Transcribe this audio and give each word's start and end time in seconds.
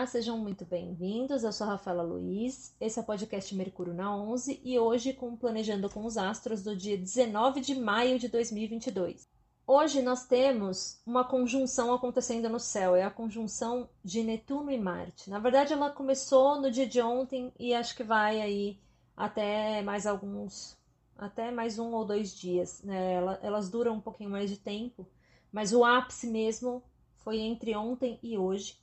Olá, 0.00 0.06
sejam 0.06 0.38
muito 0.38 0.64
bem-vindos. 0.64 1.44
Eu 1.44 1.52
sou 1.52 1.66
a 1.66 1.72
Rafaela 1.72 2.02
Luiz. 2.02 2.74
Esse 2.80 2.98
é 2.98 3.02
o 3.02 3.04
podcast 3.04 3.54
Mercúrio 3.54 3.92
na 3.92 4.16
11 4.16 4.58
e 4.64 4.78
hoje 4.78 5.12
com 5.12 5.36
Planejando 5.36 5.90
com 5.90 6.06
os 6.06 6.16
Astros 6.16 6.62
do 6.62 6.74
dia 6.74 6.96
19 6.96 7.60
de 7.60 7.74
maio 7.78 8.18
de 8.18 8.26
2022. 8.26 9.28
Hoje 9.66 10.00
nós 10.00 10.24
temos 10.24 11.02
uma 11.04 11.22
conjunção 11.22 11.92
acontecendo 11.92 12.48
no 12.48 12.58
céu, 12.58 12.96
é 12.96 13.02
a 13.02 13.10
conjunção 13.10 13.90
de 14.02 14.22
Netuno 14.22 14.70
e 14.70 14.78
Marte. 14.78 15.28
Na 15.28 15.38
verdade, 15.38 15.74
ela 15.74 15.90
começou 15.90 16.58
no 16.58 16.70
dia 16.70 16.86
de 16.86 17.02
ontem 17.02 17.52
e 17.60 17.74
acho 17.74 17.94
que 17.94 18.02
vai 18.02 18.40
aí 18.40 18.80
até 19.14 19.82
mais 19.82 20.06
alguns, 20.06 20.78
até 21.14 21.50
mais 21.50 21.78
um 21.78 21.92
ou 21.92 22.06
dois 22.06 22.34
dias. 22.34 22.82
Né? 22.82 23.16
Elas 23.42 23.68
duram 23.68 23.96
um 23.96 24.00
pouquinho 24.00 24.30
mais 24.30 24.48
de 24.48 24.56
tempo, 24.56 25.06
mas 25.52 25.74
o 25.74 25.84
ápice 25.84 26.26
mesmo 26.26 26.82
foi 27.16 27.40
entre 27.40 27.76
ontem 27.76 28.18
e 28.22 28.38
hoje. 28.38 28.80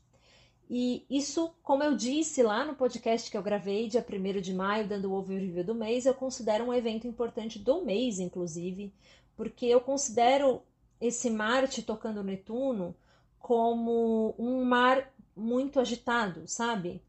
E 0.69 1.05
isso, 1.09 1.53
como 1.63 1.81
eu 1.81 1.95
disse 1.95 2.43
lá 2.43 2.65
no 2.65 2.75
podcast 2.75 3.31
que 3.31 3.37
eu 3.37 3.43
gravei, 3.43 3.87
dia 3.87 4.05
1 4.05 4.41
de 4.41 4.53
maio, 4.53 4.87
dando 4.87 5.09
o 5.09 5.13
overview 5.13 5.63
do 5.63 5.73
mês, 5.73 6.05
eu 6.05 6.13
considero 6.13 6.65
um 6.65 6.73
evento 6.73 7.07
importante 7.07 7.57
do 7.57 7.85
mês, 7.85 8.19
inclusive, 8.19 8.93
porque 9.35 9.65
eu 9.65 9.79
considero 9.79 10.61
esse 10.99 11.29
Marte 11.29 11.81
tocando 11.81 12.23
Netuno 12.23 12.95
como 13.39 14.35
um 14.37 14.65
mar 14.65 15.13
muito 15.35 15.79
agitado, 15.79 16.45
sabe? 16.47 17.01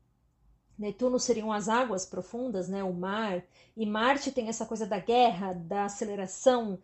Netuno 0.79 1.19
seriam 1.19 1.53
as 1.53 1.69
águas 1.69 2.07
profundas, 2.07 2.69
né? 2.69 2.85
O 2.85 2.93
mar. 2.93 3.43
E 3.77 3.85
Marte 3.85 4.31
tem 4.31 4.49
essa 4.49 4.65
coisa 4.65 4.87
da 4.87 5.01
guerra, 5.01 5.53
da 5.53 5.87
aceleração, 5.87 6.79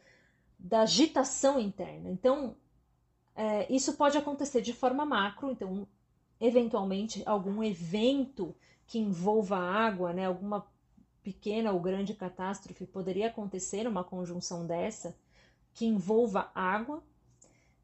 da 0.58 0.80
agitação 0.80 1.60
interna. 1.60 2.10
Então, 2.10 2.56
é, 3.36 3.72
isso 3.72 3.92
pode 3.94 4.18
acontecer 4.18 4.60
de 4.60 4.72
forma 4.72 5.04
macro, 5.04 5.52
então 5.52 5.86
eventualmente 6.40 7.22
algum 7.26 7.62
evento 7.62 8.54
que 8.86 8.98
envolva 8.98 9.56
água, 9.56 10.12
né, 10.12 10.26
alguma 10.26 10.66
pequena 11.22 11.72
ou 11.72 11.80
grande 11.80 12.14
catástrofe 12.14 12.86
poderia 12.86 13.28
acontecer 13.28 13.88
uma 13.88 14.04
conjunção 14.04 14.66
dessa 14.66 15.16
que 15.72 15.86
envolva 15.86 16.50
água, 16.54 17.02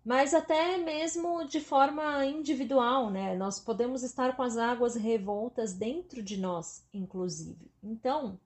mas 0.05 0.33
até 0.33 0.79
mesmo 0.79 1.45
de 1.45 1.61
forma 1.61 2.25
individual, 2.25 3.11
né? 3.11 3.34
Nós 3.37 3.59
podemos 3.59 4.03
estar 4.03 4.37
com 4.37 4.42
as 4.42 4.57
águas 4.57 4.95
revoltas 4.95 5.73
dentro 5.73 6.23
de 6.23 6.37
nós, 6.37 6.87
inclusive. 6.95 7.70
Então, 7.83 8.39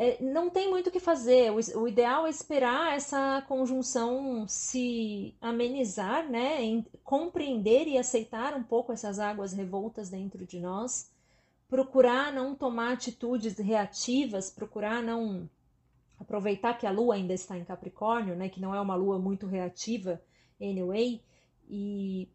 é, 0.00 0.22
não 0.22 0.48
tem 0.48 0.70
muito 0.70 0.86
o 0.86 0.90
que 0.92 1.00
fazer. 1.00 1.50
O, 1.50 1.80
o, 1.80 1.88
ideal 1.88 2.24
é 2.24 2.30
esperar 2.30 2.94
essa 2.94 3.42
conjunção 3.48 4.46
se 4.46 5.34
amenizar, 5.40 6.30
né? 6.30 6.62
Em, 6.62 6.86
compreender 7.02 7.88
e 7.88 7.98
aceitar 7.98 8.54
um 8.54 8.62
pouco 8.62 8.92
essas 8.92 9.18
águas 9.18 9.52
revoltas 9.52 10.08
dentro 10.08 10.46
de 10.46 10.60
nós. 10.60 11.10
Procurar 11.68 12.32
não 12.32 12.54
tomar 12.54 12.92
atitudes 12.92 13.58
reativas, 13.58 14.50
procurar 14.50 15.02
não 15.02 15.50
aproveitar 16.16 16.78
que 16.78 16.86
a 16.86 16.92
lua 16.92 17.16
ainda 17.16 17.34
está 17.34 17.58
em 17.58 17.64
Capricórnio, 17.64 18.36
né? 18.36 18.48
Que 18.48 18.60
não 18.60 18.72
é 18.72 18.80
uma 18.80 18.94
lua 18.94 19.18
muito 19.18 19.48
reativa, 19.48 20.22
anyway, 20.60 21.20
e 21.68 22.28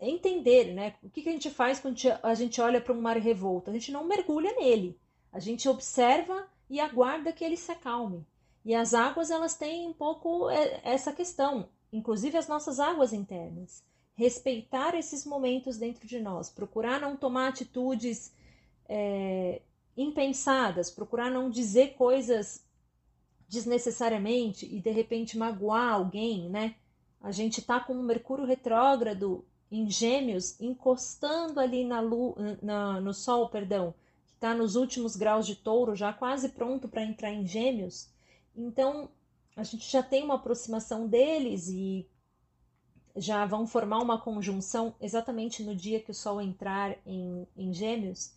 entender, 0.00 0.74
né? 0.74 0.96
O 1.00 1.08
que, 1.08 1.22
que 1.22 1.28
a 1.28 1.32
gente 1.32 1.48
faz 1.48 1.78
quando 1.78 1.96
a 2.24 2.34
gente 2.34 2.60
olha 2.60 2.80
para 2.80 2.92
um 2.92 3.00
mar 3.00 3.16
revolto? 3.18 3.70
A 3.70 3.72
gente 3.72 3.92
não 3.92 4.04
mergulha 4.04 4.52
nele. 4.56 4.98
A 5.32 5.38
gente 5.38 5.68
observa 5.68 6.50
e 6.68 6.80
aguarda 6.80 7.32
que 7.32 7.44
ele 7.44 7.56
se 7.56 7.70
acalme. 7.70 8.26
E 8.64 8.74
as 8.74 8.94
águas, 8.94 9.30
elas 9.30 9.54
têm 9.54 9.88
um 9.88 9.92
pouco 9.92 10.48
é, 10.48 10.80
essa 10.84 11.12
questão, 11.12 11.68
inclusive 11.92 12.36
as 12.36 12.48
nossas 12.48 12.78
águas 12.78 13.12
internas. 13.12 13.84
Respeitar 14.14 14.94
esses 14.94 15.24
momentos 15.24 15.78
dentro 15.78 16.06
de 16.06 16.20
nós, 16.20 16.48
procurar 16.48 17.00
não 17.00 17.16
tomar 17.16 17.48
atitudes 17.48 18.32
é, 18.88 19.62
impensadas, 19.96 20.90
procurar 20.90 21.30
não 21.30 21.50
dizer 21.50 21.94
coisas 21.94 22.64
desnecessariamente 23.48 24.66
e 24.66 24.80
de 24.80 24.90
repente 24.90 25.36
magoar 25.36 25.92
alguém, 25.92 26.48
né? 26.48 26.76
A 27.20 27.30
gente 27.30 27.62
tá 27.62 27.78
com 27.78 27.92
o 27.92 28.02
Mercúrio 28.02 28.44
retrógrado 28.44 29.44
em 29.70 29.88
Gêmeos 29.88 30.60
encostando 30.60 31.60
ali 31.60 31.84
na, 31.84 32.00
lua, 32.00 32.34
na 32.62 33.00
no 33.00 33.14
Sol, 33.14 33.48
perdão, 33.48 33.94
está 34.42 34.54
nos 34.54 34.74
últimos 34.74 35.14
graus 35.14 35.46
de 35.46 35.54
touro, 35.54 35.94
já 35.94 36.12
quase 36.12 36.48
pronto 36.48 36.88
para 36.88 37.04
entrar 37.04 37.32
em 37.32 37.46
gêmeos. 37.46 38.08
Então, 38.56 39.08
a 39.54 39.62
gente 39.62 39.88
já 39.88 40.02
tem 40.02 40.24
uma 40.24 40.34
aproximação 40.34 41.06
deles 41.06 41.68
e 41.68 42.04
já 43.14 43.46
vão 43.46 43.68
formar 43.68 44.00
uma 44.00 44.20
conjunção 44.20 44.96
exatamente 45.00 45.62
no 45.62 45.76
dia 45.76 46.00
que 46.00 46.10
o 46.10 46.14
Sol 46.14 46.40
entrar 46.40 46.96
em, 47.06 47.46
em 47.56 47.72
gêmeos. 47.72 48.32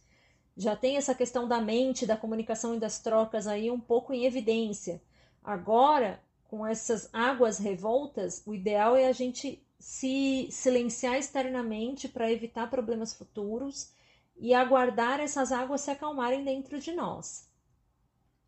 Já 0.55 0.75
tem 0.75 0.95
essa 0.95 1.15
questão 1.15 1.47
da 1.47 1.59
mente, 1.59 2.05
da 2.05 2.15
comunicação 2.15 2.75
e 2.75 2.79
das 2.79 2.99
trocas 2.99 3.47
aí 3.47 3.71
um 3.71 3.79
pouco 3.79 4.13
em 4.13 4.25
evidência. 4.25 5.01
Agora, 5.43 6.21
com 6.47 6.67
essas 6.67 7.09
águas 7.11 7.57
revoltas, 7.57 8.43
o 8.45 8.53
ideal 8.53 8.95
é 8.95 9.07
a 9.07 9.11
gente 9.11 9.59
se 9.79 10.47
silenciar 10.51 11.15
externamente 11.15 12.07
para 12.07 12.31
evitar 12.31 12.69
problemas 12.69 13.11
futuros 13.11 13.95
e 14.37 14.53
aguardar 14.53 15.19
essas 15.19 15.51
águas 15.51 15.81
se 15.81 15.91
acalmarem 15.91 16.43
dentro 16.43 16.79
de 16.79 16.91
nós. 16.91 17.49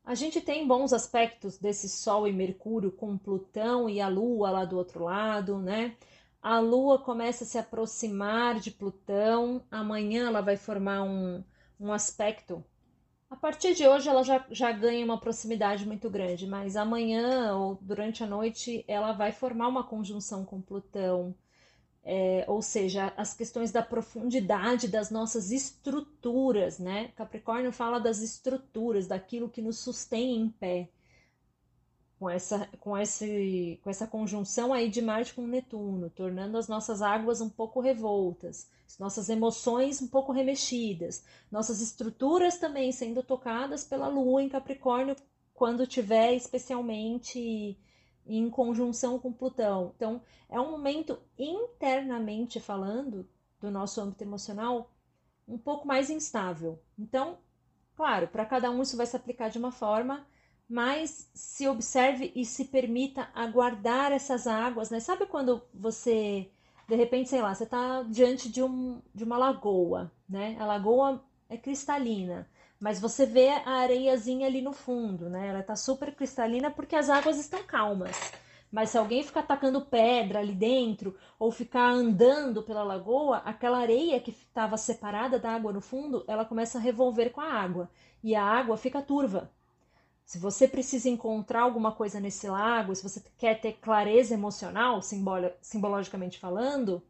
A 0.04 0.16
gente 0.16 0.40
tem 0.40 0.66
bons 0.66 0.94
aspectos 0.94 1.58
desse 1.58 1.90
Sol 1.90 2.28
e 2.28 2.32
Mercúrio 2.32 2.92
com 2.92 3.18
Plutão 3.18 3.90
e 3.90 4.00
a 4.00 4.08
Lua 4.08 4.50
lá 4.52 4.66
do 4.66 4.78
outro 4.78 5.04
lado, 5.04 5.60
né? 5.60 5.98
A 6.42 6.60
Lua 6.60 6.98
começa 6.98 7.44
a 7.44 7.48
se 7.48 7.58
aproximar 7.58 8.60
de 8.60 8.72
Plutão, 8.72 9.62
amanhã 9.70 10.28
ela 10.28 10.42
vai 10.42 10.56
formar 10.56 11.04
um, 11.04 11.44
um 11.80 11.92
aspecto. 11.92 12.64
A 13.30 13.36
partir 13.36 13.74
de 13.74 13.86
hoje 13.86 14.08
ela 14.08 14.24
já, 14.24 14.46
já 14.50 14.72
ganha 14.72 15.04
uma 15.04 15.20
proximidade 15.20 15.86
muito 15.86 16.10
grande, 16.10 16.48
mas 16.48 16.78
amanhã 16.78 17.54
ou 17.58 17.78
durante 17.82 18.24
a 18.24 18.28
noite 18.28 18.86
ela 18.88 19.12
vai 19.12 19.34
formar 19.34 19.68
uma 19.68 19.84
conjunção 19.84 20.46
com 20.46 20.62
Plutão 20.62 21.36
é, 22.10 22.46
ou 22.48 22.62
seja, 22.62 23.14
as 23.18 23.34
questões 23.34 23.70
da 23.70 23.84
profundidade 23.84 24.88
das 24.88 25.12
nossas 25.12 25.52
estruturas, 25.52 26.80
né? 26.80 27.10
Capricórnio 27.18 27.70
fala 27.74 28.00
das 28.00 28.22
estruturas, 28.22 29.08
daquilo 29.08 29.50
que 29.50 29.62
nos 29.62 29.80
sustém 29.80 30.38
em 30.38 30.50
pé. 30.50 30.90
Com 32.18 32.30
essa, 32.30 32.66
com, 32.80 32.98
esse, 32.98 33.78
com 33.84 33.90
essa 33.90 34.08
conjunção 34.08 34.74
aí 34.74 34.90
de 34.90 35.02
Marte 35.02 35.34
com 35.34 35.46
Netuno, 35.46 36.10
tornando 36.10 36.58
as 36.58 36.70
nossas 36.70 37.02
águas 37.02 37.42
um 37.42 37.50
pouco 37.50 37.82
revoltas, 37.82 38.70
nossas 38.98 39.28
emoções 39.28 40.02
um 40.02 40.08
pouco 40.08 40.32
remexidas, 40.32 41.26
nossas 41.52 41.82
estruturas 41.82 42.58
também 42.58 42.90
sendo 42.94 43.22
tocadas 43.22 43.84
pela 43.84 44.08
Lua 44.08 44.42
em 44.42 44.50
Capricórnio, 44.50 45.16
quando 45.54 45.86
tiver 45.86 46.34
especialmente 46.34 47.78
em 48.28 48.50
conjunção 48.50 49.20
com 49.20 49.32
Plutão. 49.32 49.94
Então, 49.96 50.22
é 50.50 50.60
um 50.60 50.72
momento 50.72 51.18
internamente 51.38 52.60
falando 52.60 53.28
do 53.60 53.72
nosso 53.72 54.02
âmbito 54.02 54.24
emocional 54.24 54.92
um 55.48 55.58
pouco 55.58 55.88
mais 55.88 56.10
instável. 56.10 56.80
Então, 56.98 57.38
claro, 57.96 58.28
para 58.28 58.46
cada 58.46 58.70
um 58.70 58.82
isso 58.82 58.98
vai 58.98 59.06
se 59.06 59.16
aplicar 59.16 59.50
de 59.50 59.58
uma 59.58 59.72
forma, 59.72 60.28
mas 60.70 61.30
se 61.34 61.68
observe 61.68 62.32
e 62.36 62.46
se 62.46 62.66
permita 62.66 63.30
aguardar 63.34 64.12
essas 64.12 64.46
águas, 64.46 64.90
né? 64.90 65.00
Sabe 65.00 65.26
quando 65.26 65.62
você, 65.74 66.52
de 66.88 66.96
repente, 66.96 67.30
sei 67.30 67.42
lá, 67.42 67.56
você 67.56 67.64
está 67.64 68.04
diante 68.04 68.50
de, 68.50 68.62
um, 68.62 69.02
de 69.16 69.24
uma 69.24 69.38
lagoa, 69.38 70.12
né? 70.28 70.58
A 70.60 70.66
lagoa 70.66 71.24
é 71.50 71.58
cristalina 71.58 72.50
mas 72.80 73.00
você 73.00 73.26
vê 73.26 73.50
a 73.50 73.82
areiazinha 73.82 74.48
ali 74.48 74.62
no 74.62 74.74
fundo, 74.74 75.30
né? 75.30 75.48
Ela 75.48 75.64
tá 75.64 75.76
super 75.76 76.14
cristalina 76.14 76.70
porque 76.70 76.96
as 76.96 77.10
águas 77.10 77.38
estão 77.38 77.64
calmas. 77.64 78.16
Mas 78.72 78.90
se 78.90 78.98
alguém 78.98 79.24
ficar 79.24 79.44
tacando 79.44 79.86
pedra 79.86 80.40
ali 80.40 80.54
dentro 80.54 81.16
ou 81.40 81.52
ficar 81.52 81.90
andando 81.90 82.62
pela 82.62 82.84
lagoa, 82.84 83.38
aquela 83.38 83.80
areia 83.80 84.20
que 84.20 84.32
estava 84.32 84.78
separada 84.78 85.40
da 85.40 85.52
água 85.52 85.72
no 85.72 85.82
fundo, 85.82 86.24
ela 86.28 86.44
começa 86.44 86.78
a 86.78 86.82
revolver 86.82 87.32
com 87.32 87.42
a 87.42 87.52
água 87.54 87.90
e 88.24 88.36
a 88.36 88.44
água 88.44 88.76
fica 88.78 89.02
turva. 89.02 89.50
Se 90.26 90.38
você 90.38 90.68
precisa 90.68 91.08
encontrar 91.08 91.62
alguma 91.62 91.94
coisa 91.94 92.20
nesse 92.20 92.50
lago, 92.50 92.94
se 92.94 93.02
você 93.02 93.24
quer 93.38 93.62
ter 93.62 93.78
clareza 93.80 94.34
emocional, 94.34 95.02
simbolo, 95.02 95.50
simbologicamente 95.62 96.38
falando, 96.38 97.02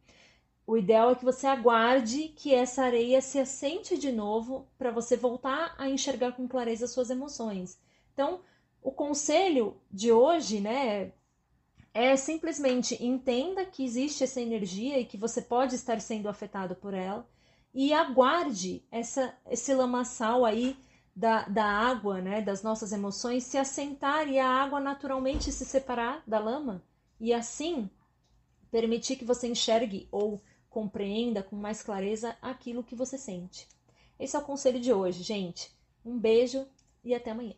o 0.67 0.75
ideal 0.75 1.11
é 1.11 1.15
que 1.15 1.23
você 1.23 1.47
aguarde 1.47 2.27
que 2.35 2.53
essa 2.53 2.83
areia 2.83 3.21
se 3.21 3.39
assente 3.39 3.97
de 3.97 4.11
novo 4.11 4.67
para 4.77 4.91
você 4.91 5.15
voltar 5.15 5.73
a 5.77 5.89
enxergar 5.89 6.33
com 6.33 6.45
clareza 6.45 6.87
suas 6.87 7.09
emoções. 7.09 7.79
Então, 8.13 8.41
o 8.83 8.91
conselho 8.91 9.77
de 9.89 10.11
hoje, 10.11 10.59
né, 10.59 11.13
é 11.93 12.17
simplesmente 12.17 13.01
entenda 13.01 13.65
que 13.65 13.83
existe 13.83 14.25
essa 14.25 14.41
energia 14.41 14.99
e 14.99 15.05
que 15.05 15.15
você 15.15 15.41
pode 15.41 15.73
estar 15.73 16.01
sendo 16.01 16.27
afetado 16.27 16.75
por 16.75 16.93
ela 16.93 17.25
e 17.73 17.93
aguarde 17.93 18.83
essa, 18.91 19.33
esse 19.49 19.73
lamaçal 19.73 20.43
aí 20.43 20.77
da, 21.15 21.43
da 21.47 21.65
água, 21.65 22.19
né, 22.19 22.41
das 22.41 22.61
nossas 22.61 22.91
emoções 22.91 23.45
se 23.45 23.57
assentar 23.57 24.27
e 24.27 24.37
a 24.37 24.49
água 24.49 24.81
naturalmente 24.81 25.49
se 25.49 25.65
separar 25.65 26.21
da 26.27 26.39
lama 26.39 26.83
e 27.21 27.33
assim 27.33 27.89
permitir 28.69 29.15
que 29.15 29.25
você 29.25 29.47
enxergue 29.47 30.09
ou 30.11 30.41
compreenda 30.69 31.41
com 31.41 31.55
mais 31.55 31.81
clareza 31.81 32.37
aquilo 32.41 32.83
que 32.83 32.95
você 32.95 33.17
sente. 33.17 33.67
Esse 34.19 34.35
é 34.35 34.39
o 34.39 34.43
conselho 34.43 34.79
de 34.79 34.91
hoje, 34.91 35.23
gente. 35.23 35.71
Um 36.05 36.17
beijo 36.17 36.67
e 37.03 37.13
até 37.13 37.31
amanhã. 37.31 37.55